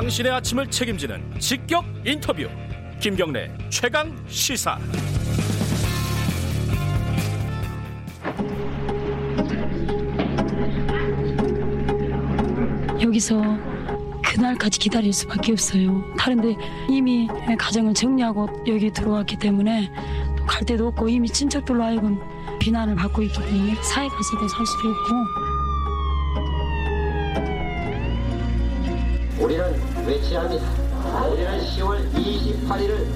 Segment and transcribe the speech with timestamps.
[0.00, 2.48] 당신의 아침을 책임지는 직격 인터뷰.
[3.00, 4.78] 김경래 최강 시사.
[13.02, 13.42] 여기서
[14.24, 16.02] 그날까지 기다릴 수밖에 없어요.
[16.16, 16.56] 다른데
[16.88, 19.90] 이미 가정을 정리하고 여기 들어왔기 때문에
[20.38, 22.18] 또갈 데도 없고 이미 친척들로 하여금
[22.58, 25.49] 비난을 받고 있기 때문에 사회 가서도 살 수도 없고
[30.30, 31.26] 외치합니다.
[31.26, 33.06] 우리는 10월 28일을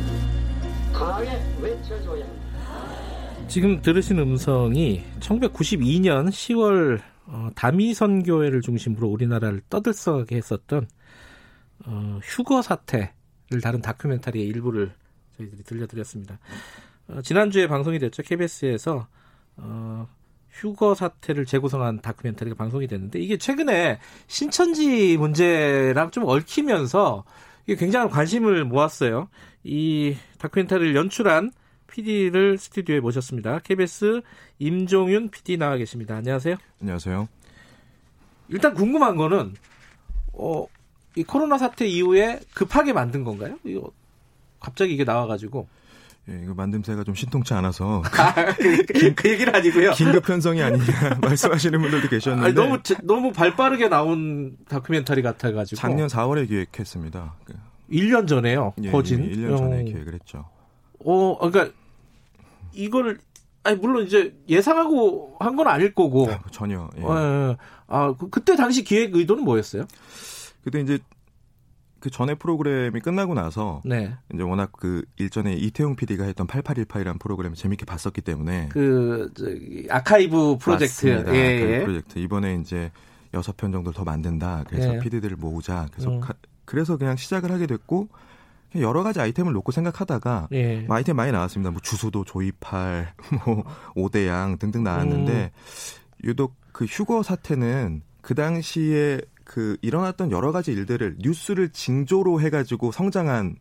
[0.93, 3.49] 강하게 외쳐줘야 합니다.
[3.49, 10.89] 지금 들으신 음성이 1992년 10월 어, 다미선교회를 중심으로 우리나라를 떠들썩하게 했었던
[11.87, 14.93] 어, 휴거 사태를 다룬 다큐멘터리의 일부를
[15.37, 16.39] 저희들이 들려드렸습니다.
[17.09, 18.23] 어, 지난주에 방송이 됐죠.
[18.23, 19.07] KBS에서
[19.57, 20.09] 어,
[20.55, 27.25] 휴거 사태를 재구성한 다큐멘터리가 방송이 됐는데 이게 최근에 신천지 문제랑 좀 얽히면서
[27.67, 29.29] 이게 굉장한 관심을 모았어요.
[29.65, 31.51] 이 다큐멘터리를 연출한
[31.89, 33.59] PD를 스튜디오에 모셨습니다.
[33.61, 34.23] KBS
[34.59, 36.17] 임종윤 PD 나와 계십니다.
[36.17, 36.57] 안녕하세요.
[36.81, 37.29] 안녕하세요.
[38.49, 39.55] 일단 궁금한 거는
[40.35, 40.67] 어,
[41.17, 43.59] 이 코로나 사태 이후에 급하게 만든 건가요?
[43.65, 43.91] 이거
[44.61, 45.67] 갑자기 이게 나와가지고.
[46.29, 49.93] 예, 이거 만듦새가 좀 신통치 않아서 아, 그, 그, 그 얘기는 아니고요.
[49.93, 50.85] 긴급 편성이 아니냐
[51.21, 57.35] 말씀하시는 분들도 계셨는데 아니, 너무 너무 발빠르게 나온 다큐멘터리 같아가지고 작년 4월에 기획했습니다.
[57.93, 58.73] 1년 전에요.
[58.83, 59.85] 예, 거진 1년 전에 어.
[59.85, 60.49] 기획을 했죠.
[61.05, 61.75] 어, 그러니까
[62.73, 63.19] 이거를
[63.63, 66.89] 아니 물론 이제 예상하고 한 건 아닐 거고 아, 전혀.
[66.97, 67.03] 예.
[67.03, 69.85] 어, 아 그, 그때 당시 기획 의도는 뭐였어요?
[70.63, 70.99] 그때 이제
[72.05, 74.15] 그 전에 프로그램이 끝나고 나서 네.
[74.31, 80.59] 이제 워낙 그 일전에 이태용 PD가 했던 8818이라는 프로그램을 재밌게 봤었기 때문에 그 저기 아카이브
[80.61, 81.35] 프로젝트 맞습니다.
[81.35, 81.81] 예, 아카이브 예.
[81.83, 82.93] 프로젝트 이번에 이제
[83.33, 84.65] 여섯 편 정도 더 만든다.
[84.69, 84.99] 그래서 예.
[84.99, 85.89] PD들을 모으자.
[85.93, 86.21] 그래서 음.
[86.21, 86.35] 가,
[86.67, 88.11] 그래서 그냥 시작을 하게 됐고
[88.77, 90.81] 여러 가지 아이템을 놓고 생각하다가 예.
[90.81, 91.71] 뭐 아이템 많이 나왔습니다.
[91.71, 93.15] 뭐 주소도 조이팔,
[93.47, 93.65] 뭐
[93.95, 96.25] 오대양 등등 나왔는데 음.
[96.29, 103.57] 유독 그 휴거 사태는 그 당시에 그 일어났던 여러 가지 일들을 뉴스를 징조로 해가지고 성장한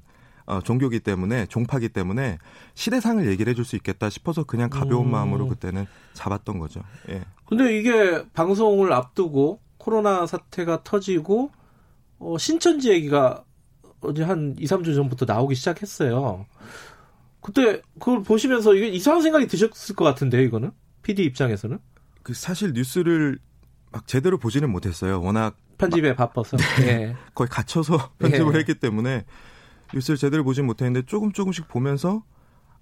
[0.45, 2.37] 어, 종교기 때문에 종파기 때문에
[2.73, 5.11] 시대상을 얘기를 해줄 수 있겠다 싶어서 그냥 가벼운 음.
[5.11, 6.81] 마음으로 그때는 잡았던 거죠.
[7.09, 7.23] 예.
[7.45, 11.51] 근데 이게 방송을 앞두고 코로나 사태가 터지고
[12.19, 13.43] 어, 신천지 얘기가
[14.01, 16.45] 어제 한 2, 3주 전부터 나오기 시작했어요.
[17.41, 20.71] 그때 그걸 보시면서 이게 이상한 생각이 드셨을 것 같은데요, 이거는?
[21.03, 21.79] PD 입장에서는?
[22.21, 23.39] 그 사실 뉴스를
[23.93, 25.21] 막 제대로 보지는 못했어요.
[25.21, 26.87] 워낙 편집에 막, 바빠서 네.
[26.87, 27.15] 예.
[27.35, 28.59] 거의 갇혀서 편집을 예.
[28.59, 29.23] 했기 때문에
[29.93, 32.23] 뉴스를 제대로 보진 못했는데 조금 조금씩 보면서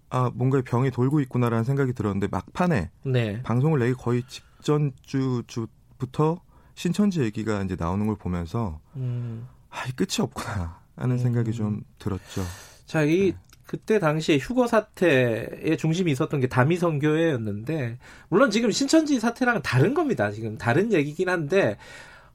[0.10, 3.44] 아 뭔가 병이 돌고 있구나라는 생각이 들었는데 막판에 네.
[3.44, 6.42] 방송을 내기 거의 직전 주 주부터
[6.76, 9.48] 신천지 얘기가 이제 나오는 걸 보면서 음.
[9.70, 11.20] 아이 끝이 없구나 하는 음.
[11.20, 12.44] 생각이 좀 들었죠.
[12.86, 13.38] 자, 이 네.
[13.72, 20.30] 그때 당시에 휴거 사태의 중심이 있었던 게 다미성교회였는데 물론 지금 신천지 사태랑은 다른 겁니다.
[20.30, 21.78] 지금 다른 얘기긴 한데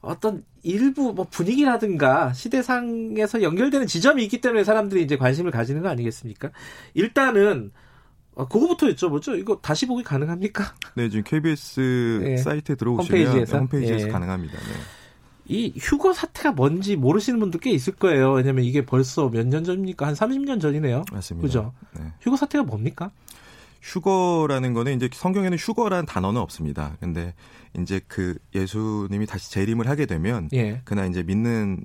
[0.01, 6.53] 어떤 일부 뭐 분위기라든가 시대상에서 연결되는 지점이 있기 때문에 사람들이 이제 관심을 가지는 거 아니겠습니까?
[6.95, 7.71] 일단은
[8.35, 9.39] 어, 그거부터 여쭤보죠.
[9.39, 10.75] 이거 다시 보기 가능합니까?
[10.95, 12.37] 네, 지금 KBS 네.
[12.39, 14.11] 사이트에 들어오시면 홈페이지에서, 홈페이지에서 네.
[14.11, 14.55] 가능합니다.
[14.55, 14.96] 네.
[15.49, 18.33] 이 휴거 사태가 뭔지 모르시는 분들 꽤 있을 거예요.
[18.33, 20.07] 왜냐면 이게 벌써 몇 년 전입니까?
[20.07, 21.05] 한 30년 전이네요.
[21.13, 21.47] 맞습니다.
[21.47, 21.73] 그죠?
[21.97, 22.05] 네.
[22.21, 23.11] 휴거 사태가 뭡니까?
[23.83, 26.97] 휴거라는 거는 이제 성경에는 휴거라는 단어는 없습니다.
[27.01, 27.35] 근데
[27.79, 30.81] 이제 그 예수님이 다시 재림을 하게 되면 예.
[30.85, 31.85] 그날 이제 믿는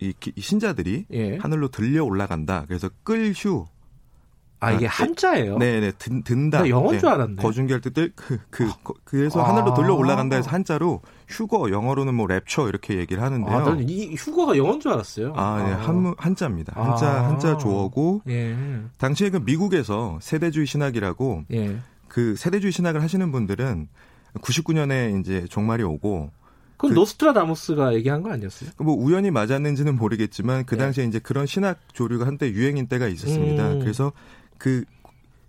[0.00, 1.36] 이, 신자들이 예.
[1.36, 2.64] 하늘로 들려 올라간다.
[2.66, 3.66] 그래서 끌휴
[4.62, 5.58] 아, 이게 아, 한자예요?
[5.58, 6.68] 네네, 든, 든다.
[6.68, 6.98] 영어인 네.
[7.00, 7.42] 줄 알았네.
[7.42, 8.76] 거중결 뜻들, 그, 그, 아.
[9.02, 13.56] 그래서 하늘로 돌려 올라간다 해서 한자로 휴거, 영어로는 뭐 랩처 이렇게 얘기를 하는데요.
[13.56, 15.32] 아, 나는 이 휴거가 영어인 줄 알았어요.
[15.34, 16.80] 아, 네, 한, 한자입니다.
[16.80, 17.28] 한자, 아.
[17.28, 18.56] 한자 조어고, 예.
[18.98, 21.78] 당시에 그 미국에서 세대주의 신학이라고, 예.
[22.06, 23.88] 그 세대주의 신학을 하시는 분들은
[24.40, 26.30] 99년에 이제 종말이 오고,
[26.76, 28.70] 그건 그, 노스트라다무스가 얘기한 거 아니었어요?
[28.78, 30.80] 뭐 우연히 맞았는지는 모르겠지만 그 예.
[30.80, 31.08] 당시에 예.
[31.08, 33.72] 이제 그런 신학 조류가 한때 유행인 때가 있었습니다.
[33.72, 33.80] 음.
[33.80, 34.12] 그래서
[34.62, 34.84] 그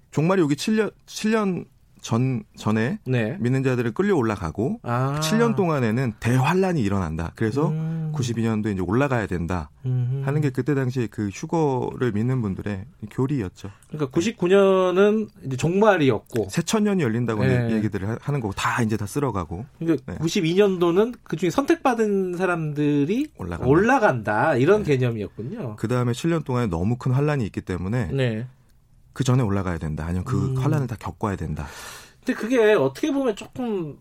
[0.09, 1.65] 종말이 오기 7년 7년
[2.01, 3.37] 전 전에 네.
[3.39, 5.19] 믿는 자들을 끌려 올라가고 아.
[5.21, 7.31] 7년 동안에는 대환란이 일어난다.
[7.35, 8.11] 그래서 음.
[8.15, 9.69] 92년도에 이제 올라가야 된다.
[9.85, 10.23] 음흠.
[10.25, 13.69] 하는 게 그때 당시 그 휴거를 믿는 분들의 교리였죠.
[13.87, 17.71] 그러니까 99년은 이제 종말이었고 새천년이 열린다고 네.
[17.71, 19.65] 얘기들을 하는 거고 다 이제 다 쓸어가고.
[19.77, 20.17] 그러니까 네.
[20.17, 24.97] 92년도는 그중에 선택받은 사람들이 올라간다, 올라간다 이런 네.
[24.97, 25.75] 개념이었군요.
[25.77, 28.47] 그 다음에 7년 동안에 너무 큰 환란이 있기 때문에 네.
[29.13, 30.05] 그 전에 올라가야 된다.
[30.05, 30.57] 아니면 그 음.
[30.57, 31.67] 환란을 다 겪어야 된다.
[32.25, 33.97] 근데 그게 어떻게 보면 조금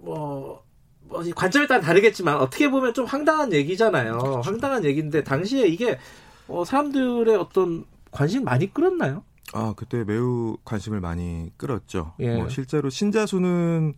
[0.00, 0.68] 뭐
[1.08, 4.18] 뭐 관점에 따라 다르겠지만 어떻게 보면 좀 황당한 얘기잖아요.
[4.18, 4.40] 그렇죠.
[4.40, 5.98] 황당한 얘기인데 당시에 이게
[6.46, 9.24] 어, 사람들의 어떤 관심 많이 끌었나요?
[9.52, 12.12] 아 그때 매우 관심을 많이 끌었죠.
[12.20, 12.36] 예.
[12.36, 13.94] 뭐 실제로 신자 수는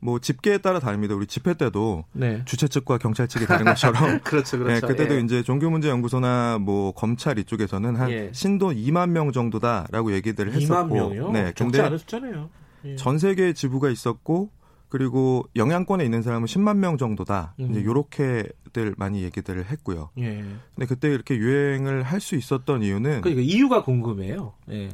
[0.00, 1.14] 뭐 집계에 따라 다릅니다.
[1.14, 2.42] 우리 집회 때도 네.
[2.44, 4.86] 주최 측과 경찰 측이 다른 것처럼 그렇죠, 그렇죠.
[4.86, 5.20] 네, 그때도 예.
[5.20, 8.30] 이제 종교문제연구소나 뭐 검찰 이쪽에서는 한 예.
[8.32, 11.30] 신도 2만 명 정도다라고 얘기들을 했었고, 2만 명이요?
[11.32, 12.50] 네, 않은 숫자네요.
[12.84, 12.96] 예.
[12.96, 14.50] 전 세계 지부가 있었고
[14.88, 17.54] 그리고 영향권에 있는 사람은 10만 명 정도다.
[17.60, 17.70] 음.
[17.70, 20.10] 이제 요렇게들 많이 얘기들을 했고요.
[20.18, 20.44] 예.
[20.74, 24.54] 근데 그때 이렇게 유행을 할 수 있었던 이유는 그러니까 이유가 궁금해요.
[24.70, 24.88] 예.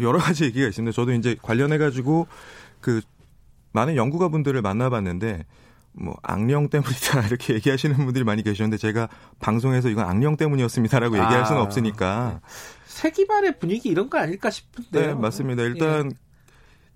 [0.00, 0.94] 여러 가지 얘기가 있습니다.
[0.94, 2.26] 저도 이제 관련해 가지고
[2.80, 3.00] 그
[3.72, 5.44] 많은 연구가 분들을 만나봤는데
[5.92, 9.08] 뭐 악령 때문이다 이렇게 얘기하시는 분들이 많이 계셨는데 제가
[9.40, 12.40] 방송에서 이건 악령 때문이었습니다라고 아, 얘기할 수는 없으니까
[12.86, 15.62] 세기말의 분위기 이런 거 아닐까 싶은데 네 맞습니다.
[15.62, 16.30] 일단 예.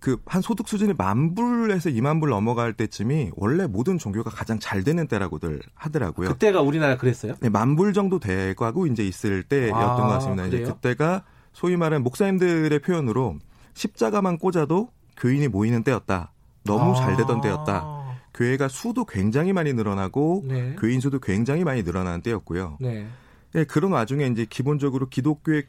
[0.01, 5.09] 그한 소득 수준이 만 불에서 이만 불 넘어갈 때쯤이 원래 모든 종교가 가장 잘 되는
[5.09, 6.29] 때라고들 하더라고요.
[6.29, 7.35] 그때가 우리나라 그랬어요?
[7.41, 10.45] 네, 만 불 정도 되고 이제 있을 때였던 아, 것 같습니다.
[10.45, 10.63] 그래요?
[10.63, 11.25] 이제 그때가
[11.55, 13.39] 소위 말하는 목사님들의 표현으로
[13.73, 16.33] 십자가만 꽂아도 교인이 모이는 때였다.
[16.65, 16.95] 너무 아.
[16.95, 17.95] 잘 되던 때였다.
[18.35, 20.77] 교회가 수도 굉장히 많이 늘어나고 네.
[20.79, 22.79] 교인 수도 굉장히 많이 늘어나는 때였고요.
[22.81, 23.07] 네.
[23.53, 25.65] 네, 그런 와중에 이제 기본적으로 기독교의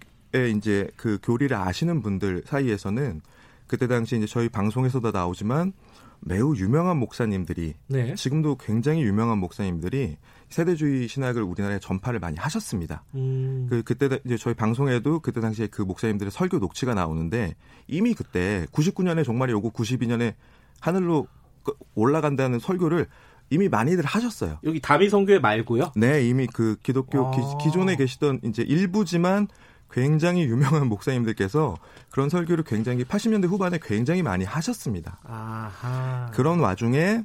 [0.58, 3.22] 이제 그 교리를 아시는 분들 사이에서는
[3.68, 5.74] 그때 당시 이제 저희 방송에서도 나오지만
[6.22, 8.16] 매우 유명한 목사님들이 네.
[8.16, 10.18] 지금도 굉장히 유명한 목사님들이
[10.50, 13.04] 세대주의 신학을 우리나라에 전파를 많이 하셨습니다.
[13.14, 13.68] 음.
[13.70, 17.56] 그 그때 이제 저희 방송에도 그때 당시에 그 목사님들의 설교 녹취가 나오는데
[17.88, 20.34] 이미 그때 99년에 종말이 오고 92년에
[20.80, 21.28] 하늘로
[21.64, 23.08] 그 올라간다는 설교를
[23.50, 24.60] 이미 많이들 하셨어요.
[24.64, 25.92] 여기 다미 성교회 말고요?
[25.96, 27.58] 네, 이미 그 기독교 아.
[27.62, 29.48] 기, 존에 계시던 이제 일부지만
[29.92, 31.76] 굉장히 유명한 목사님들께서
[32.10, 35.20] 그런 설교를 굉장히 80년대 후반에 굉장히 많이 하셨습니다.
[35.24, 36.32] 아하.
[36.34, 37.24] 그런 와중에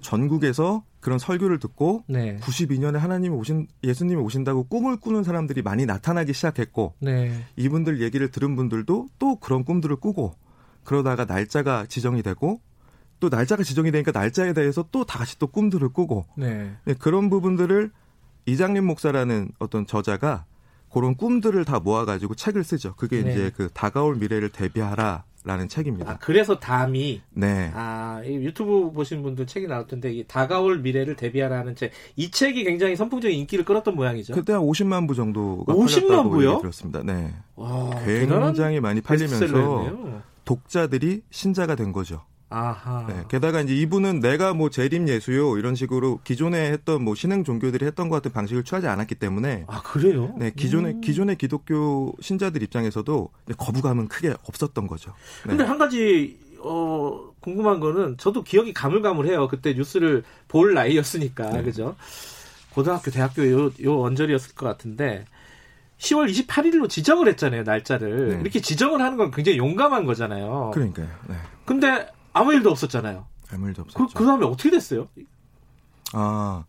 [0.00, 2.36] 전국에서 그런 설교를 듣고 네.
[2.38, 7.44] 92년에 하나님이 오신 예수님이 오신다고 꿈을 꾸는 사람들이 많이 나타나기 시작했고 네.
[7.56, 10.34] 이분들 얘기를 들은 분들도 또 그런 꿈들을 꾸고
[10.84, 12.60] 그러다가 날짜가 지정이 되고
[13.20, 16.74] 또 날짜가 지정이 되니까 날짜에 대해서 또 다시 또 꿈들을 꾸고 네.
[16.84, 17.90] 네 그런 부분들을
[18.46, 20.46] 이장림 목사라는 어떤 저자가
[20.90, 22.94] 그런 꿈들을 다 모아가지고 책을 쓰죠.
[22.96, 23.30] 그게 네.
[23.30, 25.24] 이제 그 다가올 미래를 대비하라.
[25.42, 26.10] 라는 책입니다.
[26.10, 27.70] 아, 그래서 담이 네.
[27.72, 31.92] 아, 유튜브 보신 분들 책이 나올 텐데 이 다가올 미래를 대비하라는 책.
[32.16, 34.34] 이 책이 굉장히 선풍적인 인기를 끌었던 모양이죠.
[34.34, 36.58] 그때 한 50만 부 정도가 50만 부요?
[36.58, 37.02] 들었습니다.
[37.04, 37.34] 네.
[37.56, 42.22] 와, 굉장히 많이 팔리면서 독자들이 신자가 된 거죠.
[42.50, 43.06] 아하.
[43.08, 47.86] 네, 게다가 이제 이분은 내가 뭐 재림 예수요 이런 식으로 기존에 했던 뭐 신흥 종교들이
[47.86, 50.34] 했던 것 같은 방식을 취하지 않았기 때문에 아 그래요?
[50.36, 51.00] 네 기존의 음.
[51.00, 55.14] 기존의 기독교 신자들 입장에서도 거부감은 크게 없었던 거죠.
[55.44, 55.50] 네.
[55.50, 59.46] 근데 한 가지 어 궁금한 거는 저도 기억이 가물가물해요.
[59.46, 61.62] 그때 뉴스를 볼 나이였으니까 네.
[61.62, 61.94] 그죠?
[62.74, 65.24] 고등학교 대학교 요, 요 언저리였을 것 같은데
[65.98, 68.40] 10월 28일로 지정을 했잖아요 날짜를 네.
[68.40, 70.72] 이렇게 지정을 하는 건 굉장히 용감한 거잖아요.
[70.74, 71.06] 그러니까요.
[71.28, 71.36] 네.
[71.64, 73.26] 근데 아무 일도 없었잖아요.
[73.52, 74.06] 아무 일도 없었죠.
[74.06, 75.08] 그, 그 다음에 어떻게 됐어요?
[76.12, 76.64] 아,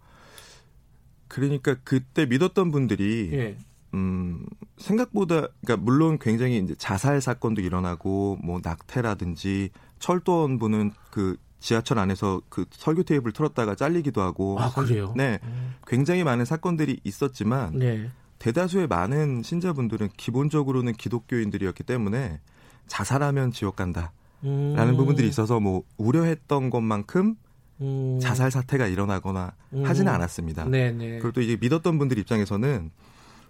[1.28, 3.58] 그러니까 그때 믿었던 분들이 예.
[3.94, 4.46] 음,
[4.78, 9.70] 생각보다 그러니까 물론 굉장히 이제 자살 사건도 일어나고 뭐 낙태라든지
[10.00, 15.14] 철도원 분은 그 지하철 안에서 그 설교 테이블 틀었다가 잘리기도 하고 아 그래요?
[15.16, 15.76] 네, 음.
[15.86, 18.10] 굉장히 많은 사건들이 있었지만 네.
[18.40, 22.40] 대다수의 많은 신자분들은 기본적으로는 기독교인들이었기 때문에
[22.88, 24.12] 자살하면 지옥 간다.
[24.44, 24.98] 라는 음.
[24.98, 27.36] 부분들이 있어서 뭐 우려했던 것만큼
[27.82, 28.20] 음.
[28.22, 29.86] 자살 사태가 일어나거나 음.
[29.86, 30.66] 하지는 않았습니다.
[30.66, 31.20] 네네.
[31.20, 32.92] 그리고 또 이제 믿었던 분들 입장에서는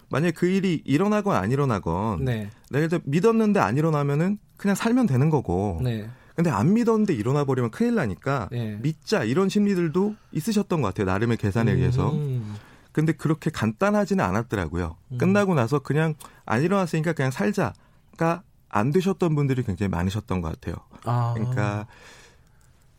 [0.09, 2.49] 만약에 그 일이 일어나건 안 일어나건 네.
[2.69, 6.09] 내가 이제 믿었는데 안 일어나면은 그냥 살면 되는 거고 네.
[6.35, 8.77] 근데 안 믿었는데 일어나 버리면 큰일 나니까 네.
[8.81, 12.55] 믿자 이런 심리들도 있으셨던 것 같아요 나름의 계산에 의해서 음.
[12.91, 15.17] 근데 그렇게 간단하지는 않았더라고요 음.
[15.17, 18.43] 끝나고 나서 그냥 안 일어났으니까 그냥 살자가
[18.73, 20.75] 안 되셨던 분들이 굉장히 많으셨던 것 같아요.
[21.03, 21.33] 아.
[21.35, 21.87] 그러니까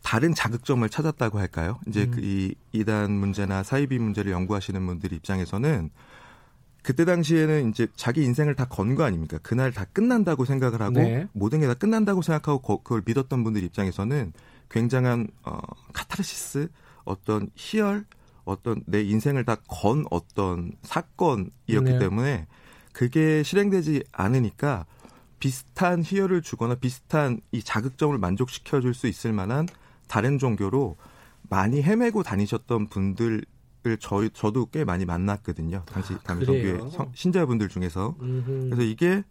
[0.03, 1.79] 다른 자극점을 찾았다고 할까요?
[1.87, 2.11] 이제 음.
[2.11, 5.89] 그이 이단 문제나 사이비 문제를 연구하시는 분들 입장에서는
[6.83, 9.39] 그때 당시에는 이제 자기 인생을 다 건 거 아닙니까?
[9.41, 11.27] 그날 다 끝난다고 생각을 하고 네.
[11.31, 14.33] 모든 게 다 끝난다고 생각하고 그걸 믿었던 분들 입장에서는
[14.69, 15.59] 굉장한 어
[15.93, 16.67] 카타르시스
[17.05, 18.05] 어떤 희열
[18.43, 21.99] 어떤 내 인생을 다 건 어떤 사건이었기 네.
[21.99, 22.47] 때문에
[22.91, 24.85] 그게 실행되지 않으니까
[25.43, 29.67] 비슷한 희열을 주거나 비슷한 이 자극점을 만족시켜 줄 수 있을 만한
[30.07, 30.95] 다른 종교로
[31.49, 33.43] 많이 헤매고 다니셨던 분들
[33.85, 35.83] 을 저희 저도 꽤 많이 만났거든요.
[35.85, 36.79] 당시 당시 아, 종교의
[37.15, 38.15] 신자분들 중에서.
[38.21, 38.69] 음흠.
[38.69, 39.21] 그래서 이게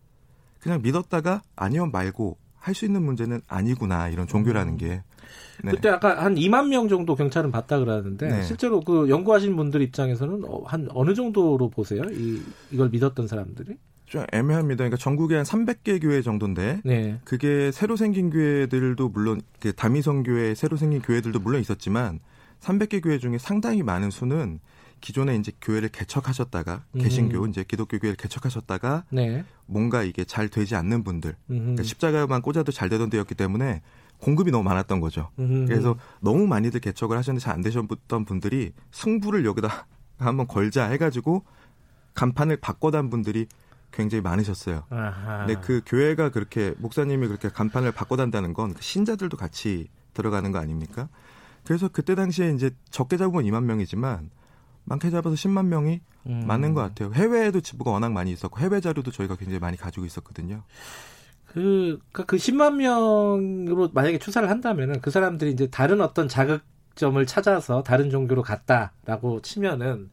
[0.61, 5.02] 그냥 믿었다가 아니면 말고 할 수 있는 문제는 아니구나 이런 종교라는 게.
[5.64, 5.71] 네.
[5.71, 8.42] 그때 아까 한 2만 명 정도 경찰은 봤다 그러는데 네.
[8.42, 12.02] 실제로 그 연구하신 분들 입장에서는 어, 한 어느 정도로 보세요?
[12.12, 13.78] 이 이걸 믿었던 사람들이?
[14.12, 14.76] 좀 애매합니다.
[14.76, 17.19] 그러니까 전국에 한 300개 교회 정도인데 네.
[17.25, 22.21] 그게 새로 생긴 교회들도 물론 그 다미성 교회 새로 생긴 교회들도 물론 있었지만
[22.61, 24.61] 300개 교회 중에 상당히 많은 수는
[25.00, 27.00] 기존에 이제 교회를 개척하셨다가 음.
[27.00, 29.47] 개신교 이제 기독교 교회를 개척하셨다가 네.
[29.64, 33.81] 뭔가 이게 잘 되지 않는 분들 그러니까 십자가만 꽂아도 잘 되던 데였기 때문에
[34.19, 35.31] 공급이 너무 많았던 거죠.
[35.38, 35.64] 음.
[35.64, 39.87] 그래서 너무 많이들 개척을 하셨는데 잘 안 되셨던 분들이 승부를 여기다
[40.19, 41.47] 한번 걸자 해가지고
[42.12, 43.47] 간판을 바꿔단 분들이
[43.93, 44.85] 굉장히 많으셨어요.
[44.91, 45.47] 아하.
[45.47, 51.09] 근데 그 교회가 그렇게 목사님이 그렇게 간판을 바꿔단다는 건그 신자들도 같이 들어가는 거 아닙니까?
[51.65, 54.31] 그래서 그때 당시에 이제 적게 잡으면 2만 명이지만
[54.85, 56.45] 많게 잡아서 10만 명이 음.
[56.47, 57.13] 많은 것 같아요.
[57.13, 60.63] 해외에도 지부가 워낙 많이 있었고 해외 자료도 저희가 굉장히 많이 가지고 있었거든요.
[61.47, 67.83] 그, 그, 그 10만 명으로 만약에 추사를 한다면은 그 사람들이 이제 다른 어떤 자극점을 찾아서
[67.83, 70.11] 다른 종교로 갔다라고 치면은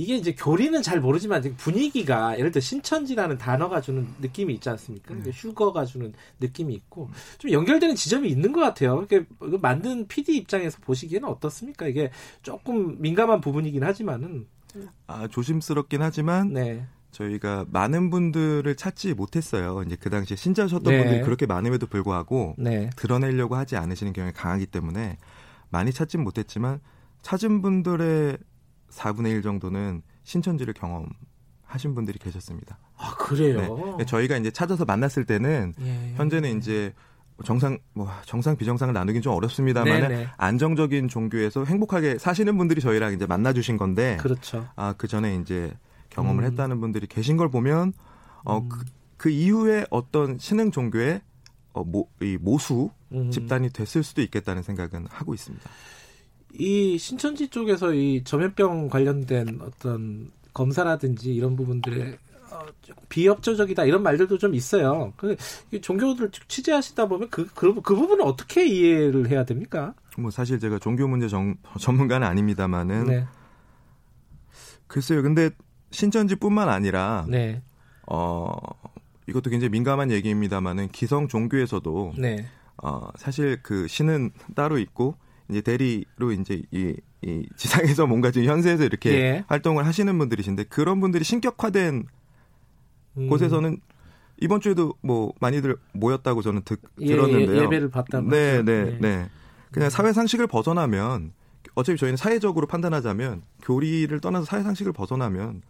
[0.00, 5.14] 이게 이제 교리는 잘 모르지만 분위기가 예를 들어 신천지라는 단어가 주는 느낌이 있지 않습니까?
[5.14, 5.30] 네.
[5.30, 9.02] 휴거가 주는 느낌이 있고 좀 연결되는 지점이 있는 것 같아요.
[9.04, 9.26] 이게
[9.60, 11.86] 만든 PD 입장에서 보시기에는 어떻습니까?
[11.86, 12.10] 이게
[12.42, 14.46] 조금 민감한 부분이긴 하지만은
[15.06, 16.86] 아 조심스럽긴 하지만 네.
[17.10, 19.82] 저희가 많은 분들을 찾지 못했어요.
[19.84, 21.02] 이제 그 당시에 신자셨던 네.
[21.02, 22.88] 분들이 그렇게 많음에도 불구하고 네.
[22.96, 25.18] 드러내려고 하지 않으시는 경향이 강하기 때문에
[25.68, 26.80] 많이 찾진 못했지만
[27.22, 28.38] 찾은 분들의
[28.90, 32.78] 4분의 1 정도는 신천지를 경험하신 분들이 계셨습니다.
[32.96, 33.96] 아 그래요?
[33.98, 34.04] 네.
[34.04, 36.14] 저희가 이제 찾아서 만났을 때는 예, 예.
[36.16, 36.92] 현재는 이제
[37.44, 43.52] 정상 뭐 정상 비정상을 나누긴 좀 어렵습니다만 안정적인 종교에서 행복하게 사시는 분들이 저희랑 이제 만나
[43.52, 44.68] 주신 건데 그렇죠.
[44.76, 45.72] 아그 전에 이제
[46.10, 46.50] 경험을 음.
[46.50, 47.94] 했다는 분들이 계신 걸 보면
[48.44, 48.68] 어그 음.
[48.68, 48.84] 그,
[49.16, 51.22] 그 이후에 어떤 신흥 종교의
[51.72, 53.30] 어, 모, 이 모수 음.
[53.30, 55.68] 집단이 됐을 수도 있겠다는 생각은 하고 있습니다.
[56.54, 62.18] 이 신천지 쪽에서 이 전염병 관련된 어떤 검사라든지 이런 부분들에
[62.50, 62.60] 어,
[63.08, 65.12] 비협조적이다 이런 말들도 좀 있어요.
[65.16, 65.36] 그
[65.80, 69.94] 종교들 취재하시다 보면 그, 그, 그 부분은 어떻게 이해를 해야 됩니까?
[70.18, 73.26] 뭐 사실 제가 종교 문제 정, 전문가는 아닙니다만은 네.
[74.86, 75.22] 글쎄요.
[75.22, 75.50] 근데
[75.92, 77.62] 신천지뿐만 아니라 네.
[78.06, 78.52] 어
[79.28, 82.46] 이것도 굉장히 민감한 얘기입니다만은 기성 종교에서도 네.
[82.82, 85.14] 어 사실 그 신은 따로 있고
[85.50, 89.44] 이제 대리로 이제 이, 이 지상에서 뭔가 지금 현세에서 이렇게 예.
[89.48, 92.06] 활동을 하시는 분들이신데 그런 분들이 신격화된
[93.18, 93.28] 음.
[93.28, 93.78] 곳에서는
[94.40, 97.64] 이번 주에도 뭐 많이들 모였다고 저는 듣, 예, 들었는데요.
[97.64, 98.28] 예, 배를 봤다고.
[98.30, 99.30] 네, 네, 네, 네.
[99.70, 101.32] 그냥 사회 상식을 벗어나면
[101.74, 105.62] 어차피 저희는 사회적으로 판단하자면 교리를 떠나서 사회 상식을 벗어나면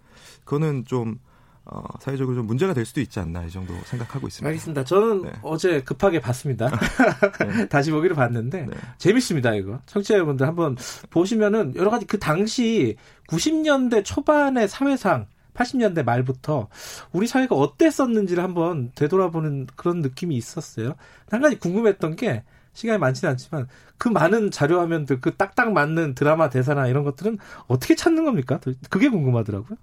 [0.45, 1.19] 그거는 좀
[1.67, 4.49] 어, 사회적으로 좀 문제가 될 수도 있지 않나 이 정도 생각하고 있습니다.
[4.49, 4.85] 알겠습니다.
[4.85, 5.33] 저는 네.
[5.43, 6.71] 어제 급하게 봤습니다.
[7.47, 7.69] 네.
[7.69, 8.77] 다시 보기를 봤는데 네.
[8.99, 9.81] 재밌습니다 이거.
[9.87, 10.77] 청취자 여러분들 한번
[11.11, 12.97] 보시면은 여러 가지 그 당시
[13.29, 16.69] 90년대 초반의 사회상 80년대 말부터
[17.13, 20.95] 우리 사회가 어땠었는지를 한번 되돌아보는 그런 느낌이 있었어요.
[21.31, 26.49] 한 가지 궁금했던 게 시간이 많지는 않지만 그 많은 자료 화면들 그 딱딱 맞는 드라마
[26.49, 28.61] 대사나 이런 것들은 어떻게 찾는 겁니까?
[28.89, 29.77] 그게 궁금하더라고요.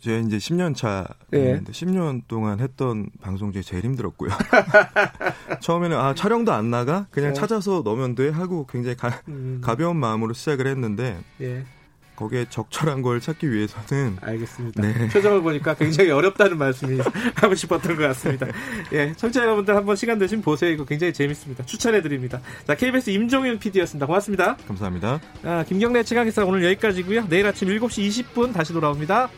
[0.00, 1.60] 제가 이제 10년 차 네.
[1.62, 4.30] 10년 동안 했던 방송 중에 제일 힘들었고요.
[5.60, 7.34] 처음에는 아 촬영도 안 나가 그냥 네.
[7.34, 9.60] 찾아서 넣으면 돼 하고 굉장히 가, 음.
[9.62, 11.64] 가벼운 마음으로 시작을 했는데 네.
[12.16, 14.82] 거기에 적절한 걸 찾기 위해서는 알겠습니다.
[14.82, 15.08] 네.
[15.08, 17.00] 표정을 보니까 굉장히 어렵다는 말씀이
[17.34, 18.46] 하고 싶었던 것 같습니다.
[18.92, 20.70] 예, 청취자 여러분들 한번 시간 되시면 보세요.
[20.70, 21.64] 이거 굉장히 재밌습니다.
[21.66, 22.40] 추천해 드립니다.
[22.66, 24.06] 자, KBS 임종윤 PD였습니다.
[24.06, 24.56] 고맙습니다.
[24.68, 25.20] 감사합니다.
[25.42, 27.28] 아, 김경래 최강기사 오늘 여기까지고요.
[27.28, 29.28] 내일 아침 7시 20분 다시 돌아옵니다.